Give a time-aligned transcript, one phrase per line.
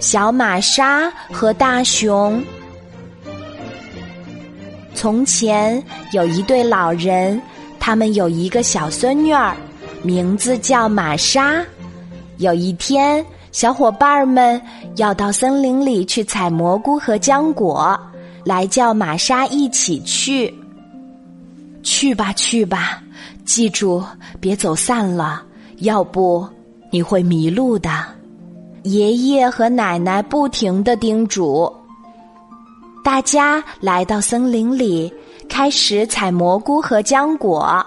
[0.00, 2.42] 小玛莎和大熊。
[4.94, 7.40] 从前有一对老人，
[7.78, 9.56] 他们有一个小孙女儿，
[10.02, 11.64] 名字叫玛莎。
[12.38, 14.60] 有一天，小伙伴们
[14.96, 17.98] 要到森林里去采蘑菇和浆果，
[18.44, 20.52] 来叫玛莎一起去。
[21.82, 23.02] 去吧，去吧，
[23.44, 24.02] 记住
[24.40, 25.42] 别走散了，
[25.78, 26.46] 要不
[26.90, 28.17] 你会迷路的。
[28.90, 31.72] 爷爷和奶奶不停的叮嘱。
[33.04, 35.12] 大家来到森林里，
[35.48, 37.84] 开始采蘑菇和浆果。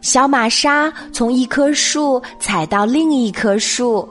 [0.00, 4.08] 小玛莎从一棵树采到另一棵树，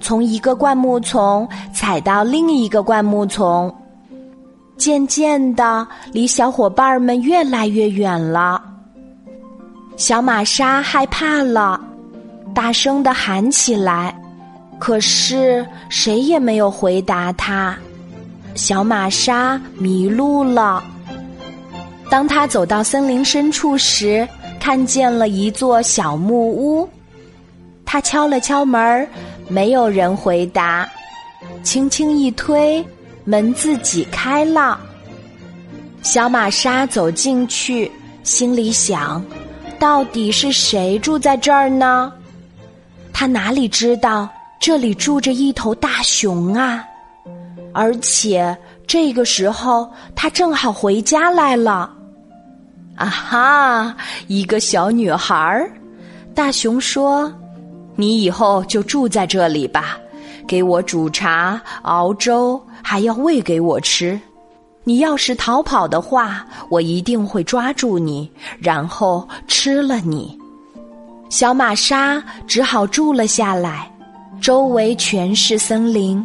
[0.00, 3.74] 从一个灌木丛采到另一个灌木丛。
[4.76, 8.62] 渐渐的，离小伙伴们越来越远了。
[9.96, 11.80] 小玛莎害怕了，
[12.54, 14.16] 大声的喊起来，
[14.78, 17.76] 可是谁也没有回答他。
[18.54, 20.82] 小玛莎迷路了。
[22.10, 24.28] 当他走到森林深处时，
[24.60, 26.88] 看见了一座小木屋。
[27.84, 29.08] 他敲了敲门，
[29.48, 30.88] 没有人回答。
[31.62, 32.84] 轻轻一推，
[33.24, 34.78] 门自己开了。
[36.02, 37.90] 小玛莎走进去，
[38.22, 39.24] 心里想：
[39.78, 42.12] 到底是谁住在这儿呢？
[43.12, 44.28] 他哪里知道
[44.66, 46.82] 这里住着一头大熊啊！
[47.74, 51.92] 而且这个时候，他正好回家来了。
[52.96, 53.94] 啊哈，
[54.26, 55.70] 一个小女孩儿。
[56.34, 57.30] 大熊说
[57.94, 59.98] ：“你以后就住在这里吧，
[60.48, 64.18] 给我煮茶、熬粥，还要喂给我吃。
[64.82, 70.34] 你要是逃跑的话，我一定会抓住你，然后吃了你。”
[71.28, 73.90] 小玛莎只好住了下来，
[74.44, 76.22] 周围全是森林。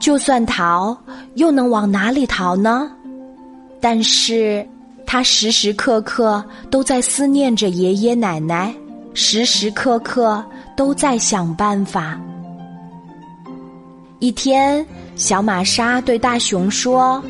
[0.00, 0.96] 就算逃，
[1.34, 2.90] 又能往哪里逃呢？
[3.78, 4.66] 但是，
[5.06, 8.74] 他时时刻刻都在思念着爷爷奶奶，
[9.12, 10.42] 时时刻刻
[10.74, 12.18] 都在想办法。
[14.20, 14.82] 一天，
[15.14, 17.22] 小玛莎对大熊说：“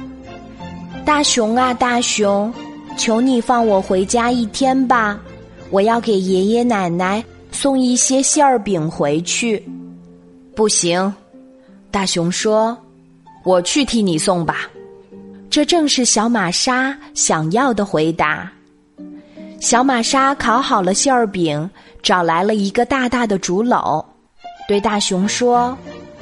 [1.05, 2.55] 大熊啊，大熊，
[2.97, 5.19] 求你放我回家一天吧，
[5.71, 7.21] 我要给爷爷奶奶
[7.51, 9.61] 送一些馅儿饼回去。”
[10.61, 11.11] 不行。
[11.91, 12.77] 大熊说
[13.45, 14.69] ：“我去替你送吧。”
[15.49, 18.47] 这正是小玛莎想要的回答。
[19.59, 21.71] 小玛莎烤好了馅儿饼，
[22.03, 24.05] 找来了一个大大的竹篓，
[24.69, 25.75] 对大熊说：“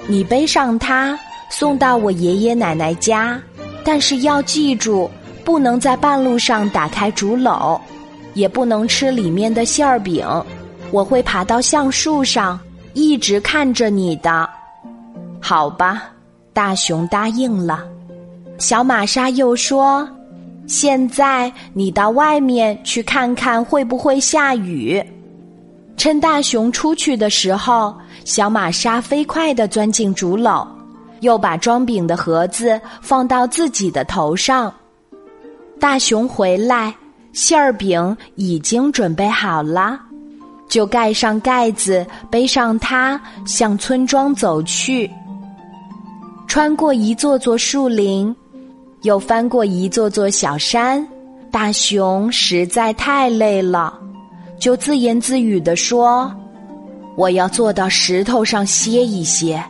[0.06, 1.18] 你背上它，
[1.50, 3.42] 送到我爷爷奶奶家。
[3.82, 5.10] 但是要记住，
[5.44, 7.80] 不能在半路上打开竹篓，
[8.34, 10.24] 也不能吃里面的馅儿饼。
[10.92, 12.56] 我会爬到橡树上，
[12.98, 14.48] 一直看着你的。”
[15.40, 16.10] 好吧，
[16.52, 17.84] 大熊答应了。
[18.58, 20.08] 小玛莎又说
[20.66, 25.02] ：“现在你到外面去看看会不会下雨。”
[25.96, 27.94] 趁大熊出去的时候，
[28.24, 30.66] 小玛莎飞快地钻进竹篓，
[31.20, 34.72] 又把装饼的盒子放到自己的头上。
[35.80, 36.94] 大熊回来，
[37.32, 40.00] 馅儿饼已经准备好了，
[40.68, 45.10] 就盖上盖子，背上它，向村庄走去。
[46.46, 48.34] 穿过一座座树林，
[49.02, 51.06] 又翻过一座座小山，
[51.50, 53.98] 大熊实在太累了，
[54.58, 56.32] 就自言自语地说
[57.16, 59.62] ：“我要坐到石头上歇一歇，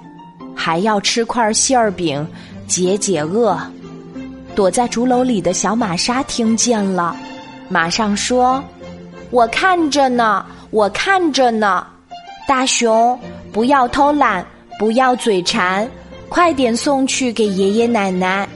[0.54, 2.26] 还要吃块馅儿饼
[2.66, 3.58] 解解饿。”
[4.54, 7.14] 躲在竹篓里的小玛莎听见了，
[7.68, 8.62] 马上说
[9.30, 11.86] ：“我看着呢，我看着呢。
[12.46, 13.18] 大熊，
[13.52, 14.46] 不要偷懒，
[14.78, 15.88] 不要嘴馋。”
[16.30, 18.46] 快点送去给爷爷奶奶。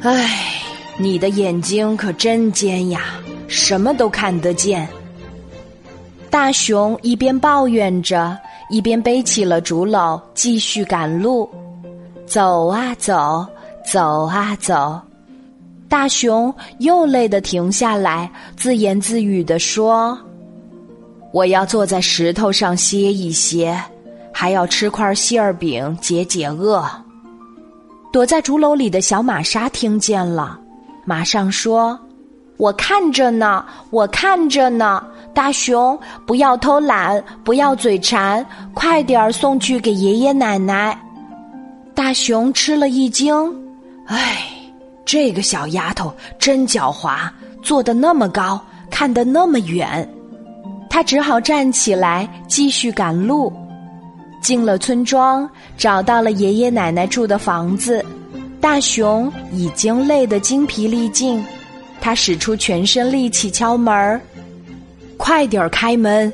[0.00, 0.62] 唉，
[0.96, 3.02] 你的眼睛可真尖呀，
[3.48, 4.88] 什么都看得见。
[6.30, 8.34] 大熊一边抱怨着，
[8.70, 11.46] 一边背起了竹篓，继续赶路。
[12.24, 13.46] 走啊走，
[13.84, 14.98] 走啊走，
[15.86, 20.18] 大熊又累得停下来，自言自语地说
[21.32, 23.80] ：“我要坐在石头上歇一歇。”
[24.30, 26.88] 还要吃块馅儿饼解解饿。
[28.12, 30.56] 躲在竹篓里的小玛莎听见了，
[31.04, 31.98] 马上说
[32.56, 35.04] ：“我看着呢，我看着呢。
[35.34, 40.96] 大熊，不要偷懒，不要嘴馋，快点儿送去给爷爷奶奶。”
[41.92, 43.52] 大熊吃了一惊，
[44.06, 44.46] 唉，
[45.04, 47.28] 这个小丫头真狡猾，
[47.60, 50.08] 坐得那么高，看得那么远。
[50.88, 53.52] 他只好站起来继续赶路。
[54.40, 58.04] 进了村庄，找到了爷爷奶奶住的房子。
[58.60, 61.44] 大熊已经累得精疲力尽，
[62.00, 64.20] 他使出全身力气敲门
[65.16, 66.32] ：“快点儿开门，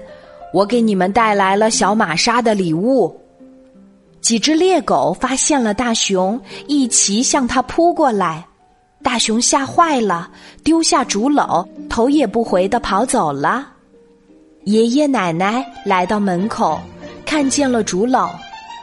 [0.53, 3.15] 我给你们带来了小玛莎的礼物。”
[4.21, 8.47] 几只猎狗发现了大熊，一齐向他扑过来。
[9.03, 10.31] 大熊吓坏了，
[10.63, 13.69] 丢下竹篓，头也不回的跑走了。
[14.65, 16.81] 爷爷奶奶来到门口，
[17.27, 18.31] 看见了竹篓，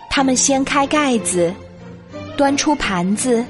[0.09, 1.51] 他们掀开盖子，
[2.37, 3.43] 端出盘子，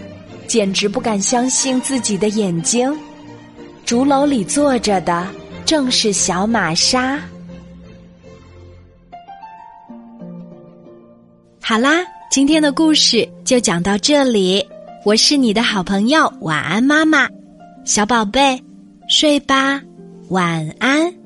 [0.48, 2.94] 简直不敢相信自己的眼睛。
[3.86, 5.28] 竹篓里坐着的
[5.66, 7.20] 正是小玛莎。
[11.62, 14.66] 好啦，今天的故事就讲到这里。
[15.04, 17.28] 我是你的好朋友，晚安，妈妈，
[17.84, 18.62] 小宝贝，
[19.10, 19.82] 睡吧，
[20.30, 21.21] 晚安。